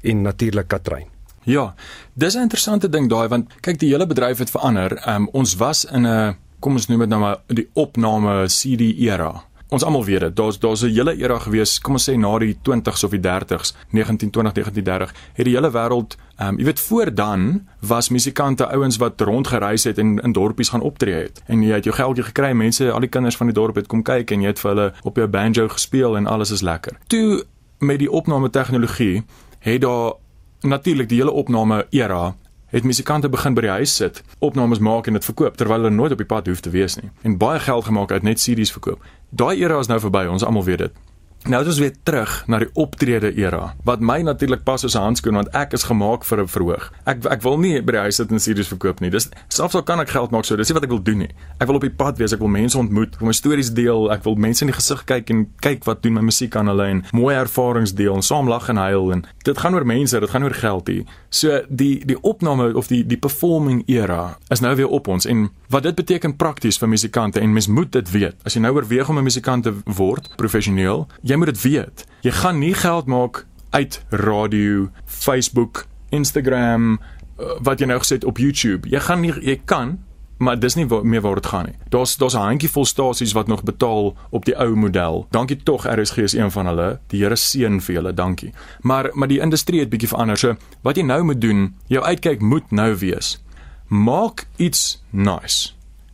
en 0.02 0.23
natuurlik 0.23 0.68
Katrein. 0.68 1.09
Ja, 1.44 1.75
dis 2.14 2.35
'n 2.35 2.40
interessante 2.40 2.88
ding 2.88 3.09
daai 3.09 3.28
want 3.28 3.52
kyk 3.61 3.78
die 3.78 3.90
hele 3.90 4.06
bedryf 4.06 4.38
het 4.38 4.50
verander. 4.50 5.09
Um, 5.09 5.28
ons 5.33 5.54
was 5.56 5.85
in 5.85 6.06
'n 6.06 6.37
kom 6.61 6.73
ons 6.73 6.87
noem 6.88 7.00
dit 7.00 7.09
nou 7.09 7.21
maar 7.21 7.40
die 7.47 7.68
opname 7.75 8.47
CD 8.47 8.80
era. 8.99 9.44
Ons 9.75 9.83
almal 9.83 10.04
weet 10.04 10.21
dit. 10.21 10.37
Daar's 10.37 10.59
daar's 10.59 10.83
'n 10.83 10.95
hele 10.95 11.16
era 11.16 11.38
gewees, 11.38 11.81
kom 11.81 11.93
ons 11.93 12.11
sê 12.11 12.16
na 12.16 12.38
die 12.38 12.57
20s 12.62 13.04
of 13.04 13.11
die 13.11 13.21
30s, 13.21 13.75
1920, 13.90 14.52
1930, 14.52 15.14
het 15.33 15.45
die 15.45 15.54
hele 15.54 15.71
wêreld, 15.71 16.16
ehm 16.37 16.49
um, 16.49 16.59
jy 16.59 16.64
weet 16.64 16.81
voor 16.81 17.14
dan 17.14 17.66
was 17.81 18.09
musikante 18.09 18.66
ouens 18.66 18.97
wat 18.97 19.21
rondgereis 19.21 19.85
het 19.85 19.99
en 19.99 20.19
in 20.19 20.33
dorpies 20.33 20.69
gaan 20.69 20.81
optree 20.81 21.14
het. 21.14 21.43
En 21.47 21.62
jy 21.62 21.75
het 21.75 21.85
jou 21.85 21.97
geldjie 21.97 22.25
gekry, 22.25 22.52
mense, 22.52 22.90
al 22.90 23.00
die 23.00 23.09
kinders 23.09 23.37
van 23.37 23.47
die 23.47 23.54
dorp 23.54 23.75
het 23.75 23.87
kom 23.87 24.02
kyk 24.02 24.31
en 24.31 24.40
jy 24.40 24.47
het 24.47 24.59
vir 24.59 24.71
hulle 24.71 24.93
op 25.02 25.16
jou 25.16 25.28
banjo 25.28 25.69
gespeel 25.69 26.16
en 26.16 26.26
alles 26.26 26.50
is 26.50 26.61
lekker. 26.61 26.99
Toe 27.07 27.45
met 27.78 27.99
die 27.99 28.11
opname 28.11 28.50
tegnologie 28.50 29.25
het 29.59 29.81
daar 29.81 30.12
natuurlik 30.61 31.09
die 31.09 31.19
hele 31.19 31.33
opname 31.33 31.87
era 31.90 32.35
het 32.75 32.83
musikante 32.83 33.28
begin 33.28 33.54
by 33.54 33.61
die 33.61 33.71
huis 33.71 33.97
sit, 33.97 34.23
opnames 34.38 34.78
maak 34.78 35.07
en 35.07 35.12
dit 35.12 35.25
verkoop 35.25 35.57
terwyl 35.57 35.85
hulle 35.85 35.95
nooit 35.95 36.12
op 36.12 36.19
die 36.19 36.26
pad 36.26 36.47
hoef 36.50 36.61
te 36.61 36.73
wees 36.75 36.97
nie 36.99 37.11
en 37.23 37.37
baie 37.38 37.61
geld 37.62 37.85
gemaak 37.85 38.11
uit 38.11 38.23
net 38.23 38.43
CD's 38.43 38.73
verkoop. 38.75 39.04
Daai 39.35 39.62
era 39.67 39.81
is 39.83 39.91
nou 39.91 39.99
verby, 39.99 40.29
ons 40.31 40.45
almal 40.47 40.62
weet 40.67 40.85
dit. 40.85 40.99
Nou 41.45 41.59
is 41.61 41.69
ons 41.69 41.79
weer 41.79 41.93
terug 42.09 42.31
na 42.49 42.57
die 42.63 42.71
optrede 42.81 43.29
era. 43.37 43.75
Wat 43.85 44.01
my 44.01 44.23
natuurlik 44.25 44.63
pas 44.65 44.85
as 44.85 44.95
'n 44.97 45.01
handskoen 45.01 45.35
want 45.35 45.49
ek 45.53 45.73
is 45.73 45.83
gemaak 45.83 46.25
vir 46.25 46.41
'n 46.41 46.49
verhoog. 46.49 46.93
Ek 47.05 47.25
ek 47.27 47.43
wil 47.43 47.59
nie 47.59 47.83
by 47.83 47.93
die 47.93 48.01
huis 48.01 48.17
sit 48.17 48.31
en 48.31 48.41
series 48.41 48.69
verkoop 48.69 49.01
nie. 49.01 49.11
Dis 49.11 49.29
selfs 49.49 49.75
al 49.75 49.83
kan 49.83 50.01
ek 50.01 50.09
geld 50.09 50.31
maak 50.31 50.45
so, 50.45 50.57
dis 50.57 50.69
nie 50.69 50.75
wat 50.75 50.85
ek 50.85 50.89
wil 50.89 51.03
doen 51.03 51.19
nie. 51.19 51.29
Ek 51.61 51.67
wil 51.67 51.77
op 51.77 51.83
die 51.83 51.91
pad 51.91 52.17
wees, 52.19 52.33
ek 52.33 52.39
wil 52.39 52.49
mense 52.49 52.79
ontmoet, 52.79 53.15
ek 53.15 53.21
wil 53.21 53.27
my 53.27 53.33
stories 53.33 53.73
deel, 53.73 54.11
ek 54.11 54.25
wil 54.25 54.35
mense 54.37 54.63
in 54.63 54.71
die 54.71 54.81
gesig 54.81 55.05
kyk 55.05 55.31
en 55.31 55.47
kyk 55.61 55.85
wat 55.85 56.03
doen 56.03 56.13
my 56.15 56.21
musiek 56.21 56.57
aan 56.57 56.67
hulle 56.67 56.85
en 56.85 57.05
mooi 57.13 57.35
ervarings 57.35 57.93
deel 57.93 58.15
en 58.15 58.23
saam 58.23 58.49
lag 58.49 58.69
en 58.69 58.77
huil 58.77 59.13
en 59.13 59.27
dit 59.45 59.59
gaan 59.59 59.75
oor 59.75 59.85
mense, 59.85 60.21
dit 60.21 60.31
gaan 60.31 60.43
oor 60.43 60.55
geld 60.55 60.89
hier. 60.89 61.05
So 61.29 61.61
die 61.69 62.05
die 62.07 62.21
opname 62.23 62.75
of 62.75 62.89
die 62.89 63.07
die 63.07 63.19
performing 63.19 63.83
era 63.87 64.39
is 64.51 64.61
nou 64.61 64.75
weer 64.77 64.89
op 64.89 65.09
ons 65.09 65.27
en 65.27 65.51
wat 65.69 65.83
dit 65.83 65.95
beteken 65.95 66.37
prakties 66.37 66.79
vir 66.79 66.89
musikante 66.89 67.41
en 67.41 67.53
mens 67.53 67.67
moet 67.67 67.93
dit 67.93 68.11
weet. 68.11 68.37
As 68.47 68.55
jy 68.55 68.61
nou 68.61 68.75
oorweeg 68.75 69.09
om 69.09 69.19
'n 69.19 69.25
musikant 69.25 69.65
te 69.65 69.75
word 69.85 70.29
professioneel, 70.37 71.09
jy 71.23 71.34
moet 71.37 71.47
dit 71.47 71.62
weet. 71.62 72.07
Jy 72.21 72.31
gaan 72.31 72.59
nie 72.59 72.75
geld 72.75 73.07
maak 73.07 73.47
uit 73.71 74.05
radio, 74.09 74.88
Facebook, 75.07 75.87
Instagram 76.09 77.00
eh, 77.38 77.47
wat 77.61 77.79
jy 77.81 77.87
nou 77.87 77.99
gesê 77.99 78.21
het 78.21 78.25
op 78.25 78.38
YouTube. 78.38 78.88
Jy 78.88 79.00
gaan 79.00 79.21
nie 79.21 79.33
jy 79.41 79.61
kan 79.64 79.99
maar 80.45 80.59
dis 80.59 80.75
nie 80.75 80.87
meer 80.87 81.21
waar 81.21 81.38
dit 81.38 81.47
gaan 81.47 81.69
nie. 81.69 81.76
Daar's 81.88 82.17
daar's 82.17 82.35
'n 82.35 82.38
handjievol 82.38 82.85
stasies 82.85 83.33
wat 83.33 83.47
nog 83.47 83.62
betaal 83.62 84.17
op 84.31 84.45
die 84.45 84.57
ou 84.59 84.76
model. 84.76 85.26
Dankie 85.31 85.62
tog 85.62 85.87
RSG 85.87 86.17
is 86.17 86.33
een 86.33 86.50
van 86.50 86.67
hulle. 86.67 87.00
Die 87.07 87.23
Here 87.23 87.37
seën 87.37 87.81
vir 87.81 87.95
julle, 87.95 88.14
dankie. 88.14 88.53
Maar 88.81 89.11
maar 89.12 89.29
die 89.29 89.41
industrie 89.41 89.81
het 89.81 89.88
bietjie 89.88 90.09
verander. 90.09 90.37
So 90.37 90.57
wat 90.83 90.97
jy 90.97 91.03
nou 91.03 91.23
moet 91.23 91.41
doen, 91.41 91.75
jou 91.87 92.05
uitkyk 92.05 92.41
moet 92.41 92.71
nou 92.71 92.97
wees. 92.97 93.43
Maak 93.88 94.47
iets 94.57 95.03
nice. 95.11 95.73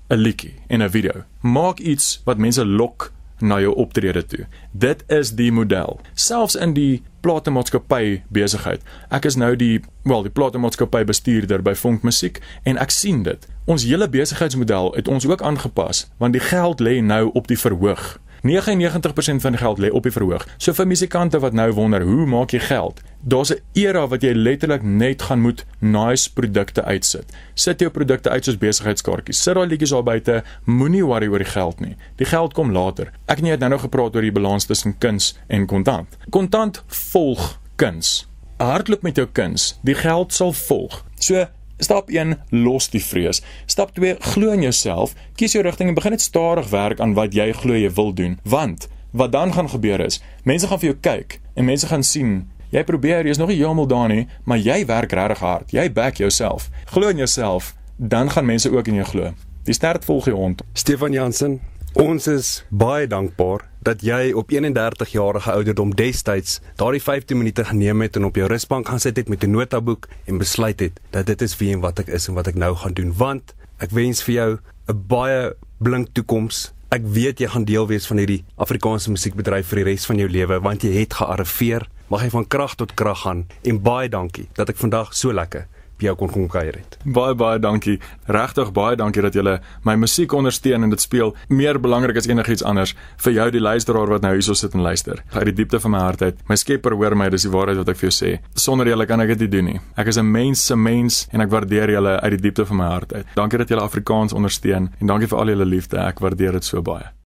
'n 0.08 0.16
Liedjie 0.16 0.54
en 0.66 0.82
'n 0.82 0.90
video. 0.90 1.24
Maak 1.40 1.78
iets 1.78 2.20
wat 2.24 2.38
mense 2.38 2.66
lok 2.66 3.12
na 3.40 3.60
jou 3.60 3.74
optrede 3.74 4.22
toe. 4.26 4.46
Dit 4.72 5.04
is 5.08 5.34
die 5.36 5.52
model. 5.52 6.00
Selfs 6.14 6.54
in 6.54 6.74
die 6.74 7.02
platemaatskappy 7.20 8.22
besigheid. 8.28 8.84
Ek 9.12 9.24
is 9.28 9.36
nou 9.36 9.52
die 9.56 9.80
wel 10.08 10.24
die 10.24 10.32
platemaatskappy 10.32 11.04
bestuurder 11.04 11.62
by 11.62 11.74
Vonk 11.76 12.02
Musiek 12.06 12.40
en 12.64 12.80
ek 12.80 12.94
sien 12.94 13.22
dit. 13.26 13.46
Ons 13.70 13.84
hele 13.84 14.08
besigheidsmodel 14.08 14.94
het 14.96 15.08
ons 15.08 15.26
ook 15.28 15.42
aangepas 15.42 16.06
want 16.18 16.36
die 16.36 16.44
geld 16.44 16.80
lê 16.80 17.00
nou 17.04 17.28
op 17.34 17.48
die 17.50 17.58
verhoog. 17.60 18.18
99% 18.42 19.42
van 19.44 19.52
die 19.52 19.60
geld 19.60 19.78
lê 19.78 19.90
op 19.90 20.02
die 20.02 20.12
verhoog. 20.12 20.46
So 20.56 20.72
vir 20.72 20.86
musikante 20.86 21.38
wat 21.38 21.52
nou 21.52 21.72
wonder, 21.72 22.02
hoe 22.02 22.26
maak 22.26 22.50
jy 22.50 22.60
geld? 22.60 23.00
Daar's 23.20 23.52
'n 23.52 23.60
era 23.72 24.06
wat 24.08 24.22
jy 24.22 24.32
letterlik 24.32 24.82
net 24.82 25.22
gaan 25.22 25.40
moet 25.40 25.66
nice 25.78 26.32
produkte 26.32 26.84
uitsit. 26.84 27.32
Sit 27.54 27.80
jou 27.80 27.90
produkte 27.90 28.30
uit 28.30 28.44
soos 28.44 28.58
besigheidskaartjies. 28.58 29.42
Sit 29.42 29.54
daai 29.54 29.66
liedjies 29.66 29.90
daar 29.90 30.02
buite, 30.02 30.44
moenie 30.64 31.04
worry 31.04 31.26
oor 31.26 31.38
die 31.38 31.52
geld 31.52 31.80
nie. 31.80 31.96
Die 32.16 32.26
geld 32.26 32.52
kom 32.52 32.72
later. 32.72 33.12
Ek 33.26 33.38
en 33.38 33.44
jy 33.44 33.50
het 33.50 33.60
nou 33.60 33.70
nog 33.70 33.80
gepraat 33.80 34.14
oor 34.14 34.22
die 34.22 34.32
balans 34.32 34.64
tussen 34.64 34.98
kuns 34.98 35.38
en 35.48 35.66
kontant. 35.66 36.16
Kontant 36.30 36.82
volg 36.86 37.58
kuns. 37.76 38.28
Hardloop 38.56 39.02
met 39.02 39.16
jou 39.16 39.28
kuns. 39.32 39.78
Die 39.82 39.94
geld 39.94 40.32
sal 40.32 40.52
volg. 40.52 41.04
So 41.18 41.46
Stap 41.80 42.10
1: 42.12 42.36
los 42.50 42.90
die 42.92 43.00
vrees. 43.00 43.40
Stap 43.66 43.94
2: 43.96 44.16
glo 44.20 44.52
in 44.52 44.62
jouself. 44.62 45.14
Kies 45.34 45.56
jou 45.56 45.64
rigting 45.64 45.88
en 45.88 45.96
begin 45.96 46.12
net 46.16 46.20
stadig 46.20 46.68
werk 46.68 47.00
aan 47.00 47.14
wat 47.16 47.34
jy 47.34 47.50
glo 47.56 47.76
jy 47.76 47.90
wil 47.96 48.12
doen. 48.14 48.38
Want 48.44 48.88
wat 49.16 49.32
dan 49.32 49.52
gaan 49.52 49.70
gebeur 49.70 50.00
is, 50.04 50.20
mense 50.44 50.68
gaan 50.68 50.78
vir 50.78 50.92
jou 50.92 50.98
kyk 51.00 51.40
en 51.54 51.64
mense 51.64 51.86
gaan 51.88 52.04
sien 52.06 52.50
jy 52.70 52.84
probeer, 52.86 53.26
jy's 53.26 53.40
nog 53.40 53.50
nie 53.50 53.58
heeltemal 53.58 53.88
daar 53.90 54.08
nie, 54.12 54.26
maar 54.44 54.60
jy 54.62 54.84
werk 54.86 55.12
regtig 55.16 55.42
hard. 55.42 55.72
Jy 55.74 55.88
back 55.92 56.20
jouself. 56.22 56.68
Glo 56.92 57.10
in 57.10 57.18
jouself, 57.18 57.74
dan 57.96 58.30
gaan 58.30 58.46
mense 58.46 58.70
ook 58.70 58.86
in 58.86 59.00
jou 59.00 59.06
glo. 59.10 59.32
Die 59.66 59.74
stert 59.74 60.04
volg 60.04 60.30
jou 60.30 60.36
hond. 60.36 60.62
Stefan 60.72 61.12
Jansen, 61.12 61.58
ons 61.98 62.26
is 62.30 62.48
baie 62.70 63.06
dankbaar 63.10 63.64
dat 63.82 64.02
jy 64.04 64.30
op 64.36 64.50
31 64.52 65.10
jarige 65.10 65.50
ouderdom 65.50 65.94
destyds 65.96 66.60
daardie 66.78 67.02
15 67.02 67.38
minute 67.38 67.64
geneem 67.64 68.04
het 68.04 68.16
en 68.16 68.28
op 68.28 68.36
jou 68.38 68.46
rusbank 68.48 68.88
gaan 68.88 69.00
sit 69.00 69.16
het 69.16 69.28
met 69.28 69.42
'n 69.44 69.50
notaboek 69.50 70.08
en 70.26 70.38
besluit 70.38 70.80
het 70.80 71.00
dat 71.10 71.26
dit 71.26 71.42
is 71.42 71.56
wie 71.56 71.72
en 71.72 71.80
wat 71.80 71.98
ek 71.98 72.06
is 72.06 72.28
en 72.28 72.34
wat 72.34 72.46
ek 72.46 72.54
nou 72.54 72.76
gaan 72.76 72.92
doen 72.92 73.12
want 73.16 73.54
ek 73.78 73.90
wens 73.90 74.22
vir 74.22 74.34
jou 74.34 74.58
'n 74.88 75.04
baie 75.06 75.54
blink 75.78 76.08
toekoms. 76.12 76.72
Ek 76.90 77.02
weet 77.04 77.38
jy 77.38 77.48
gaan 77.48 77.64
deel 77.64 77.86
wees 77.86 78.06
van 78.06 78.16
hierdie 78.16 78.44
Afrikaanse 78.56 79.10
musiekbedryf 79.10 79.66
vir 79.66 79.76
die 79.76 79.84
res 79.84 80.06
van 80.06 80.16
jou 80.16 80.28
lewe 80.28 80.60
want 80.60 80.82
jy 80.82 80.92
het 80.92 81.14
gearriveer. 81.14 81.88
Mag 82.08 82.22
jy 82.22 82.30
van 82.30 82.46
krag 82.46 82.74
tot 82.74 82.94
krag 82.94 83.20
gaan 83.20 83.46
en 83.62 83.82
baie 83.82 84.08
dankie 84.08 84.48
dat 84.54 84.68
ek 84.68 84.76
vandag 84.76 85.14
so 85.14 85.32
lekker 85.32 85.66
jou 86.00 86.14
kon 86.16 86.30
kom 86.30 86.48
kuier 86.48 86.76
het. 86.76 86.98
Baie 87.04 87.34
baie 87.34 87.58
dankie. 87.58 87.98
Regtig 88.26 88.72
baie 88.72 88.96
dankie 88.96 89.22
dat 89.22 89.34
jy 89.34 89.58
my 89.84 89.96
musiek 89.96 90.32
ondersteun 90.32 90.84
en 90.84 90.90
dit 90.90 91.00
speel 91.00 91.34
meer 91.48 91.80
belangrik 91.80 92.16
as 92.16 92.28
enigiets 92.28 92.64
anders 92.64 92.94
vir 93.24 93.32
jou 93.32 93.50
die 93.50 93.60
luisteraar 93.60 94.08
wat 94.08 94.22
nou 94.22 94.32
hierso 94.32 94.54
sit 94.54 94.74
en 94.74 94.84
luister. 94.84 95.22
Uit 95.32 95.44
die 95.50 95.56
diepte 95.62 95.80
van 95.80 95.90
my 95.90 95.98
hart 95.98 96.22
uit. 96.22 96.42
My 96.48 96.56
Skepper 96.56 96.94
hoor 96.94 97.16
my, 97.16 97.30
dis 97.30 97.46
die 97.46 97.52
waarheid 97.52 97.80
wat 97.80 97.88
ek 97.88 98.00
vir 98.00 98.10
jou 98.10 98.16
sê. 98.16 98.32
Sonder 98.54 98.88
julle 98.88 99.06
kan 99.06 99.20
ek 99.20 99.34
dit 99.34 99.46
nie 99.46 99.52
doen 99.56 99.64
nie. 99.72 99.80
Ek 99.96 100.06
is 100.06 100.18
'n 100.18 100.30
mens 100.30 100.66
se 100.66 100.76
mens 100.76 101.26
en 101.32 101.40
ek 101.40 101.50
waardeer 101.50 101.90
julle 101.90 102.20
uit 102.20 102.30
die 102.30 102.42
diepte 102.50 102.66
van 102.66 102.76
my 102.76 102.84
hart 102.84 103.12
uit. 103.12 103.26
Dankie 103.34 103.58
dat 103.58 103.68
julle 103.68 103.82
Afrikaans 103.82 104.32
ondersteun 104.32 104.90
en 105.00 105.06
dankie 105.06 105.28
vir 105.28 105.38
al 105.38 105.48
julle 105.48 105.64
liefde. 105.64 105.98
Ek 105.98 106.18
waardeer 106.18 106.52
dit 106.52 106.64
so 106.64 106.82
baie. 106.82 107.19